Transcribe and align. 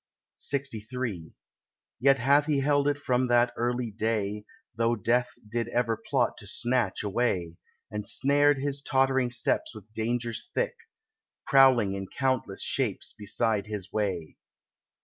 LXIII 0.51 1.33
Yet 1.99 2.17
hath 2.17 2.47
he 2.47 2.61
held 2.61 2.87
it 2.87 2.97
from 2.97 3.27
that 3.27 3.53
early 3.55 3.91
day, 3.91 4.45
Though 4.75 4.95
Death 4.95 5.29
did 5.47 5.67
ever 5.67 5.95
plot 5.95 6.37
to 6.39 6.47
snatch 6.47 7.03
away, 7.03 7.57
And 7.91 8.03
snared 8.03 8.57
his 8.57 8.81
tottering 8.81 9.29
steps 9.29 9.75
with 9.75 9.93
dangers 9.93 10.49
thick, 10.55 10.73
Prowling 11.45 11.93
in 11.93 12.07
countless 12.07 12.63
shapes 12.63 13.13
beside 13.13 13.67
his 13.67 13.93
way. 13.93 14.37